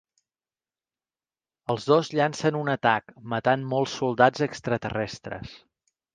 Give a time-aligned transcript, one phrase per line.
[1.73, 5.55] Els dos llancen un atac, matant molts soldats extraterrestres.